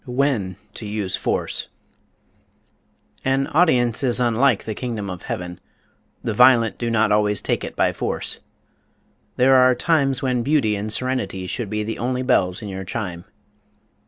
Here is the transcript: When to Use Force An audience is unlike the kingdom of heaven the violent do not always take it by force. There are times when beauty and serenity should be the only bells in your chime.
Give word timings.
When 0.07 0.55
to 0.73 0.87
Use 0.87 1.15
Force 1.15 1.67
An 3.23 3.45
audience 3.45 4.01
is 4.03 4.19
unlike 4.19 4.63
the 4.63 4.73
kingdom 4.73 5.11
of 5.11 5.21
heaven 5.21 5.59
the 6.23 6.33
violent 6.33 6.79
do 6.79 6.89
not 6.89 7.11
always 7.11 7.39
take 7.39 7.63
it 7.63 7.75
by 7.75 7.93
force. 7.93 8.39
There 9.35 9.53
are 9.55 9.75
times 9.75 10.23
when 10.23 10.41
beauty 10.41 10.75
and 10.75 10.91
serenity 10.91 11.45
should 11.45 11.69
be 11.69 11.83
the 11.83 11.99
only 11.99 12.23
bells 12.23 12.63
in 12.63 12.67
your 12.67 12.83
chime. 12.83 13.25